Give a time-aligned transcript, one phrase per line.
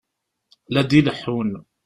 [0.71, 1.51] La d-ileḥḥun.